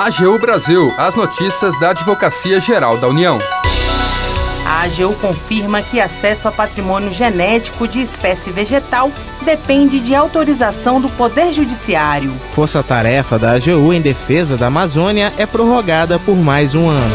AGU 0.00 0.38
Brasil, 0.38 0.90
as 0.96 1.14
notícias 1.14 1.78
da 1.78 1.90
Advocacia 1.90 2.58
Geral 2.58 2.96
da 2.96 3.06
União. 3.06 3.38
A 4.64 4.84
AGU 4.84 5.14
confirma 5.20 5.82
que 5.82 6.00
acesso 6.00 6.48
a 6.48 6.50
patrimônio 6.50 7.12
genético 7.12 7.86
de 7.86 8.00
espécie 8.00 8.50
vegetal 8.50 9.12
depende 9.42 10.00
de 10.00 10.14
autorização 10.14 11.02
do 11.02 11.10
Poder 11.10 11.52
Judiciário. 11.52 12.34
Força-tarefa 12.52 13.38
da 13.38 13.52
AGU 13.52 13.92
em 13.92 14.00
defesa 14.00 14.56
da 14.56 14.68
Amazônia 14.68 15.34
é 15.36 15.44
prorrogada 15.44 16.18
por 16.18 16.36
mais 16.36 16.74
um 16.74 16.88
ano. 16.88 17.14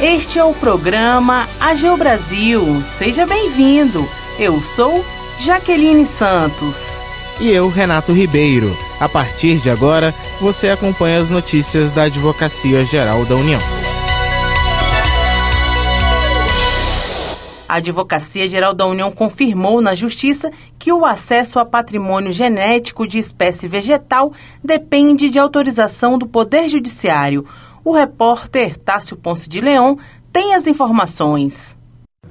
Este 0.00 0.38
é 0.38 0.44
o 0.44 0.54
programa 0.54 1.48
AGU 1.58 1.96
Brasil. 1.96 2.84
Seja 2.84 3.26
bem-vindo. 3.26 4.08
Eu 4.38 4.62
sou 4.62 5.04
Jaqueline 5.40 6.06
Santos. 6.06 7.03
E 7.40 7.50
eu, 7.50 7.68
Renato 7.68 8.12
Ribeiro. 8.12 8.76
A 9.00 9.08
partir 9.08 9.58
de 9.58 9.68
agora, 9.68 10.14
você 10.40 10.68
acompanha 10.68 11.18
as 11.18 11.30
notícias 11.30 11.90
da 11.90 12.04
Advocacia 12.04 12.84
Geral 12.84 13.24
da 13.24 13.34
União. 13.34 13.60
A 17.68 17.78
Advocacia 17.78 18.46
Geral 18.46 18.72
da 18.72 18.86
União 18.86 19.10
confirmou 19.10 19.80
na 19.80 19.96
Justiça 19.96 20.48
que 20.78 20.92
o 20.92 21.04
acesso 21.04 21.58
a 21.58 21.64
patrimônio 21.64 22.30
genético 22.30 23.04
de 23.04 23.18
espécie 23.18 23.66
vegetal 23.66 24.32
depende 24.62 25.28
de 25.28 25.40
autorização 25.40 26.16
do 26.16 26.28
Poder 26.28 26.68
Judiciário. 26.68 27.44
O 27.84 27.92
repórter 27.92 28.76
Tássio 28.76 29.16
Ponce 29.16 29.48
de 29.48 29.60
Leão 29.60 29.98
tem 30.32 30.54
as 30.54 30.68
informações. 30.68 31.76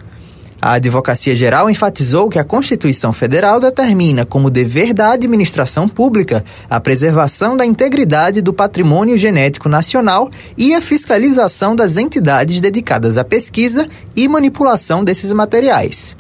A 0.61 0.73
Advocacia 0.73 1.37
Geral 1.37 1.71
enfatizou 1.71 2.29
que 2.29 2.39
a 2.39 2.45
Constituição 2.45 3.13
Federal 3.13 3.61
determina 3.61 4.27
como 4.27 4.51
dever 4.51 4.93
da 4.93 5.13
administração 5.13 5.89
pública 5.89 6.45
a 6.69 6.81
preservação 6.81 7.57
da 7.57 7.65
integridade 7.65 8.43
do 8.43 8.53
patrimônio 8.53 9.17
genético 9.17 9.69
nacional 9.69 10.29
e 10.57 10.75
a 10.75 10.83
fiscalização 10.83 11.77
das 11.77 11.97
entidades 11.97 12.61
dedicadas 12.61 13.17
à 13.17 13.25
pesquisa 13.25 13.87
e 14.17 14.27
manipulação 14.27 15.05
desses 15.05 15.33
materiais. 15.33 16.17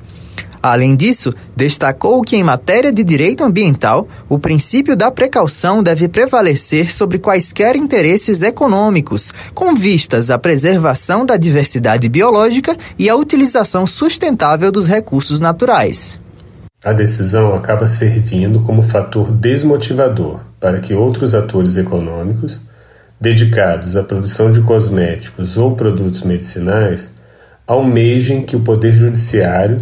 Além 0.71 0.95
disso, 0.95 1.35
destacou 1.57 2.21
que, 2.21 2.37
em 2.37 2.43
matéria 2.43 2.93
de 2.93 3.03
direito 3.03 3.43
ambiental, 3.43 4.07
o 4.29 4.39
princípio 4.39 4.95
da 4.95 5.11
precaução 5.11 5.83
deve 5.83 6.09
prevalecer 6.09 6.93
sobre 6.93 7.19
quaisquer 7.19 7.75
interesses 7.75 8.43
econômicos, 8.43 9.33
com 9.55 9.75
vistas 9.75 10.31
à 10.31 10.39
preservação 10.39 11.25
da 11.25 11.39
diversidade 11.39 12.07
biológica 12.11 12.77
e 12.99 13.09
à 13.09 13.17
utilização 13.17 13.87
sustentável 13.87 14.71
dos 14.71 14.87
recursos 14.87 15.41
naturais. 15.41 16.21
A 16.85 16.93
decisão 16.93 17.55
acaba 17.55 17.87
servindo 17.87 18.61
como 18.61 18.83
fator 18.83 19.33
desmotivador 19.33 20.41
para 20.61 20.81
que 20.81 20.93
outros 20.93 21.35
atores 21.35 21.79
econômicos, 21.79 22.61
dedicados 23.19 23.97
à 23.97 24.03
produção 24.03 24.51
de 24.51 24.61
cosméticos 24.61 25.57
ou 25.57 25.75
produtos 25.75 26.23
medicinais, 26.25 27.11
almejem 27.67 28.43
que 28.43 28.55
o 28.55 28.61
Poder 28.61 28.93
Judiciário 28.93 29.79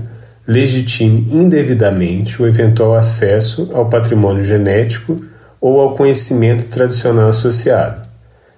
legitime 0.47 1.27
indevidamente 1.33 2.41
o 2.41 2.47
eventual 2.47 2.95
acesso 2.95 3.69
ao 3.73 3.89
patrimônio 3.89 4.45
genético 4.45 5.17
ou 5.61 5.81
ao 5.81 5.95
conhecimento 5.95 6.71
tradicional 6.71 7.29
associado, 7.29 8.06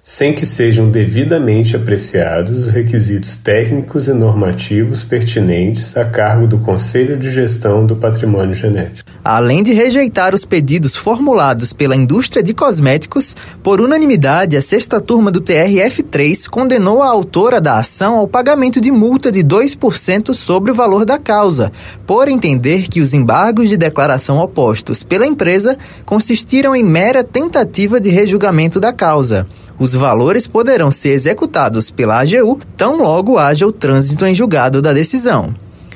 sem 0.01 0.33
que 0.33 0.45
sejam 0.45 0.89
devidamente 0.89 1.75
apreciados 1.75 2.65
os 2.65 2.71
requisitos 2.71 3.35
técnicos 3.35 4.07
e 4.07 4.13
normativos 4.13 5.03
pertinentes 5.03 5.95
a 5.97 6.05
cargo 6.05 6.47
do 6.47 6.57
Conselho 6.59 7.17
de 7.17 7.29
Gestão 7.31 7.85
do 7.85 7.95
Patrimônio 7.95 8.53
Genético. 8.53 9.09
Além 9.23 9.61
de 9.61 9.73
rejeitar 9.73 10.33
os 10.33 10.45
pedidos 10.45 10.95
formulados 10.95 11.73
pela 11.73 11.95
indústria 11.95 12.41
de 12.41 12.53
cosméticos, 12.53 13.35
por 13.61 13.81
unanimidade, 13.81 14.55
a 14.55 14.61
sexta 14.61 15.01
turma 15.01 15.29
do 15.29 15.41
TRF3 15.41 16.47
condenou 16.49 17.03
a 17.03 17.09
autora 17.09 17.59
da 17.59 17.77
ação 17.77 18.15
ao 18.15 18.27
pagamento 18.27 18.79
de 18.79 18.91
multa 18.91 19.31
de 19.31 19.43
2% 19.43 20.33
sobre 20.33 20.71
o 20.71 20.75
valor 20.75 21.03
da 21.05 21.19
causa, 21.19 21.71
por 22.07 22.29
entender 22.29 22.87
que 22.87 23.01
os 23.01 23.13
embargos 23.13 23.67
de 23.67 23.75
declaração 23.75 24.39
opostos 24.39 25.03
pela 25.03 25.27
empresa 25.27 25.77
consistiram 26.05 26.75
em 26.75 26.83
mera 26.83 27.23
tentativa 27.23 27.99
de 27.99 28.09
rejulgamento 28.09 28.79
da 28.79 28.93
causa. 28.93 29.45
Os 29.79 29.93
valores 29.93 30.45
poderão 30.45 30.91
ser 30.91 31.11
executados 31.11 31.89
pela 31.89 32.19
AGU 32.19 32.59
tão 32.75 33.01
logo 33.01 33.37
haja 33.37 33.65
o 33.65 33.71
trânsito 33.71 34.25
em 34.25 34.35
julgado 34.35 34.81
da 34.81 34.91
decisão. 34.91 35.55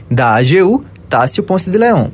Da 0.09 0.37
AGU, 0.37 0.85
Tássio 1.09 1.43
Ponce 1.43 1.69
de 1.69 1.77
Leão. 1.77 2.11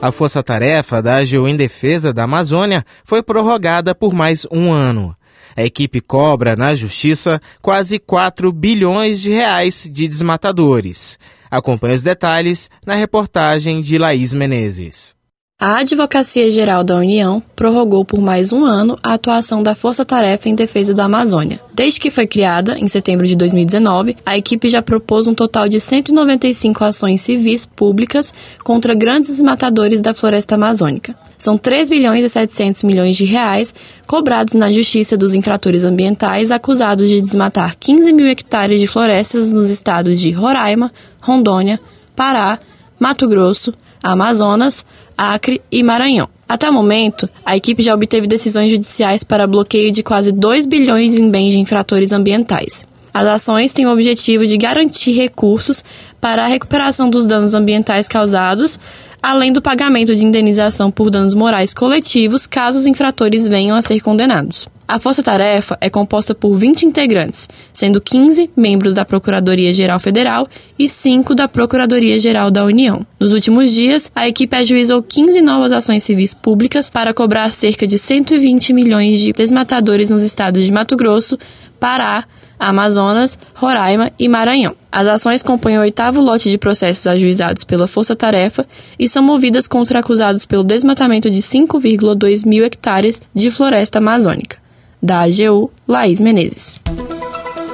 A 0.00 0.12
força-tarefa 0.12 1.02
da 1.02 1.18
AGU 1.18 1.48
em 1.48 1.56
defesa 1.56 2.12
da 2.12 2.22
Amazônia 2.22 2.86
foi 3.04 3.20
prorrogada 3.20 3.94
por 3.96 4.14
mais 4.14 4.46
um 4.50 4.72
ano. 4.72 5.14
A 5.56 5.64
equipe 5.64 6.00
cobra 6.00 6.54
na 6.54 6.72
justiça 6.72 7.40
quase 7.60 7.98
4 7.98 8.52
bilhões 8.52 9.20
de 9.20 9.30
reais 9.30 9.88
de 9.90 10.06
desmatadores. 10.06 11.18
Acompanhe 11.50 11.94
os 11.94 12.02
detalhes 12.02 12.70
na 12.86 12.94
reportagem 12.94 13.82
de 13.82 13.98
Laís 13.98 14.32
Menezes. 14.32 15.19
A 15.60 15.80
Advocacia 15.80 16.50
Geral 16.50 16.82
da 16.82 16.96
União 16.96 17.42
prorrogou 17.54 18.02
por 18.02 18.18
mais 18.18 18.50
um 18.50 18.64
ano 18.64 18.96
a 19.02 19.12
atuação 19.12 19.62
da 19.62 19.74
Força 19.74 20.06
Tarefa 20.06 20.48
em 20.48 20.54
Defesa 20.54 20.94
da 20.94 21.04
Amazônia. 21.04 21.60
Desde 21.74 22.00
que 22.00 22.10
foi 22.10 22.26
criada, 22.26 22.78
em 22.78 22.88
setembro 22.88 23.26
de 23.26 23.36
2019, 23.36 24.16
a 24.24 24.38
equipe 24.38 24.70
já 24.70 24.80
propôs 24.80 25.26
um 25.26 25.34
total 25.34 25.68
de 25.68 25.78
195 25.78 26.82
ações 26.82 27.20
civis 27.20 27.66
públicas 27.66 28.32
contra 28.64 28.94
grandes 28.94 29.42
matadores 29.42 30.00
da 30.00 30.14
floresta 30.14 30.54
amazônica. 30.54 31.14
São 31.36 31.58
3 31.58 31.90
bilhões 31.90 32.24
e 32.24 32.30
700 32.30 32.82
milhões 32.82 33.14
de 33.14 33.26
reais 33.26 33.74
cobrados 34.06 34.54
na 34.54 34.72
justiça 34.72 35.14
dos 35.14 35.34
infratores 35.34 35.84
ambientais 35.84 36.50
acusados 36.50 37.06
de 37.06 37.20
desmatar 37.20 37.76
15 37.78 38.14
mil 38.14 38.28
hectares 38.28 38.80
de 38.80 38.86
florestas 38.86 39.52
nos 39.52 39.68
estados 39.68 40.18
de 40.18 40.30
Roraima, 40.30 40.90
Rondônia, 41.20 41.78
Pará, 42.16 42.58
Mato 42.98 43.28
Grosso, 43.28 43.74
Amazonas, 44.02 44.84
Acre 45.16 45.60
e 45.70 45.82
Maranhão. 45.82 46.28
Até 46.48 46.68
o 46.68 46.72
momento, 46.72 47.28
a 47.44 47.56
equipe 47.56 47.82
já 47.82 47.94
obteve 47.94 48.26
decisões 48.26 48.70
judiciais 48.70 49.22
para 49.22 49.46
bloqueio 49.46 49.92
de 49.92 50.02
quase 50.02 50.32
2 50.32 50.66
bilhões 50.66 51.14
em 51.14 51.30
bens 51.30 51.52
de 51.52 51.60
infratores 51.60 52.12
ambientais. 52.12 52.84
As 53.12 53.26
ações 53.26 53.72
têm 53.72 53.86
o 53.86 53.92
objetivo 53.92 54.46
de 54.46 54.56
garantir 54.56 55.12
recursos 55.12 55.84
para 56.20 56.44
a 56.44 56.48
recuperação 56.48 57.10
dos 57.10 57.26
danos 57.26 57.54
ambientais 57.54 58.08
causados, 58.08 58.78
além 59.22 59.52
do 59.52 59.60
pagamento 59.60 60.14
de 60.14 60.24
indenização 60.24 60.90
por 60.90 61.10
danos 61.10 61.34
morais 61.34 61.74
coletivos 61.74 62.46
caso 62.46 62.78
os 62.78 62.86
infratores 62.86 63.48
venham 63.48 63.76
a 63.76 63.82
ser 63.82 64.00
condenados. 64.00 64.66
A 64.90 64.98
força-tarefa 64.98 65.78
é 65.80 65.88
composta 65.88 66.34
por 66.34 66.52
20 66.56 66.82
integrantes, 66.82 67.48
sendo 67.72 68.00
15 68.00 68.50
membros 68.56 68.92
da 68.92 69.04
Procuradoria-Geral 69.04 70.00
Federal 70.00 70.48
e 70.76 70.88
5 70.88 71.32
da 71.32 71.46
Procuradoria-Geral 71.46 72.50
da 72.50 72.64
União. 72.64 73.06
Nos 73.16 73.32
últimos 73.32 73.70
dias, 73.70 74.10
a 74.16 74.26
equipe 74.26 74.56
ajuizou 74.56 75.00
15 75.00 75.42
novas 75.42 75.70
ações 75.70 76.02
civis 76.02 76.34
públicas 76.34 76.90
para 76.90 77.14
cobrar 77.14 77.52
cerca 77.52 77.86
de 77.86 77.96
120 77.96 78.72
milhões 78.72 79.20
de 79.20 79.32
desmatadores 79.32 80.10
nos 80.10 80.24
estados 80.24 80.64
de 80.64 80.72
Mato 80.72 80.96
Grosso, 80.96 81.38
Pará, 81.78 82.24
Amazonas, 82.58 83.38
Roraima 83.54 84.10
e 84.18 84.28
Maranhão. 84.28 84.74
As 84.90 85.06
ações 85.06 85.40
compõem 85.40 85.78
o 85.78 85.82
oitavo 85.82 86.20
lote 86.20 86.50
de 86.50 86.58
processos 86.58 87.06
ajuizados 87.06 87.62
pela 87.62 87.86
Força 87.86 88.16
Tarefa 88.16 88.66
e 88.98 89.08
são 89.08 89.22
movidas 89.22 89.68
contra 89.68 90.00
acusados 90.00 90.44
pelo 90.44 90.64
desmatamento 90.64 91.30
de 91.30 91.40
5,2 91.40 92.44
mil 92.44 92.64
hectares 92.64 93.22
de 93.32 93.52
floresta 93.52 93.98
amazônica. 93.98 94.58
Da 95.02 95.22
AGU, 95.22 95.70
Laís 95.88 96.20
Menezes. 96.20 96.76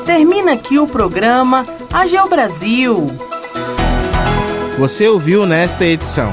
Termina 0.05 0.52
aqui 0.52 0.78
o 0.78 0.87
programa 0.87 1.67
AGU 1.93 2.28
Brasil. 2.28 3.06
Você 4.78 5.08
ouviu 5.08 5.44
nesta 5.44 5.84
edição. 5.84 6.32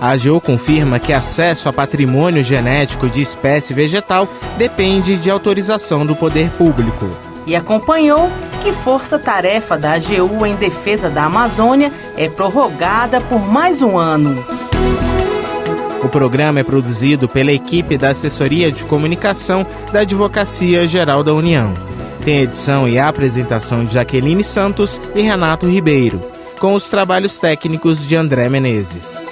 A 0.00 0.12
AGU 0.12 0.40
confirma 0.40 0.98
que 0.98 1.12
acesso 1.12 1.68
a 1.68 1.72
patrimônio 1.74 2.42
genético 2.42 3.06
de 3.06 3.20
espécie 3.20 3.74
vegetal 3.74 4.26
depende 4.56 5.18
de 5.18 5.30
autorização 5.30 6.06
do 6.06 6.16
poder 6.16 6.48
público. 6.52 7.10
E 7.46 7.54
acompanhou 7.54 8.30
que 8.62 8.72
força-tarefa 8.72 9.76
da 9.76 9.92
AGU 9.92 10.46
em 10.46 10.54
defesa 10.54 11.10
da 11.10 11.24
Amazônia 11.24 11.92
é 12.16 12.30
prorrogada 12.30 13.20
por 13.20 13.40
mais 13.40 13.82
um 13.82 13.98
ano. 13.98 14.42
O 16.02 16.08
programa 16.08 16.60
é 16.60 16.64
produzido 16.64 17.28
pela 17.28 17.52
equipe 17.52 17.98
da 17.98 18.10
Assessoria 18.10 18.72
de 18.72 18.84
Comunicação 18.84 19.66
da 19.92 20.00
Advocacia 20.00 20.86
Geral 20.86 21.22
da 21.22 21.34
União. 21.34 21.74
Tem 22.24 22.40
edição 22.40 22.88
e 22.88 22.98
apresentação 22.98 23.84
de 23.84 23.94
Jaqueline 23.94 24.42
Santos 24.42 25.00
e 25.14 25.20
Renato 25.20 25.66
Ribeiro, 25.66 26.20
com 26.58 26.74
os 26.74 26.88
trabalhos 26.88 27.38
técnicos 27.38 28.06
de 28.06 28.16
André 28.16 28.48
Menezes. 28.48 29.24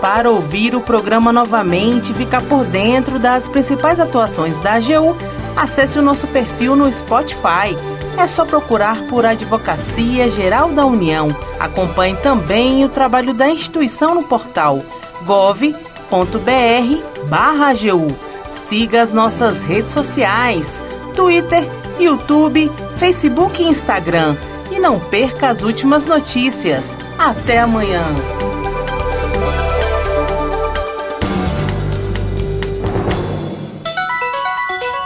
Para 0.00 0.30
ouvir 0.30 0.74
o 0.74 0.80
programa 0.80 1.32
novamente 1.32 2.12
e 2.12 2.14
ficar 2.14 2.42
por 2.42 2.64
dentro 2.64 3.18
das 3.18 3.48
principais 3.48 4.00
atuações 4.00 4.58
da 4.58 4.74
AGU, 4.74 5.16
acesse 5.56 5.98
o 5.98 6.02
nosso 6.02 6.26
perfil 6.26 6.76
no 6.76 6.90
Spotify. 6.92 7.76
É 8.20 8.26
só 8.26 8.44
procurar 8.44 9.02
por 9.04 9.24
Advocacia 9.24 10.28
Geral 10.28 10.72
da 10.72 10.84
União. 10.84 11.34
Acompanhe 11.58 12.14
também 12.16 12.84
o 12.84 12.88
trabalho 12.90 13.32
da 13.32 13.48
instituição 13.48 14.14
no 14.14 14.22
portal 14.22 14.82
gov.br/agu. 15.24 15.74
Siga 18.52 19.00
as 19.00 19.10
nossas 19.10 19.62
redes 19.62 19.92
sociais 19.92 20.82
Twitter, 21.16 21.66
YouTube, 21.98 22.70
Facebook 22.98 23.62
e 23.62 23.68
Instagram. 23.68 24.36
E 24.70 24.78
não 24.78 25.00
perca 25.00 25.48
as 25.48 25.62
últimas 25.62 26.04
notícias. 26.04 26.94
Até 27.18 27.60
amanhã! 27.60 28.04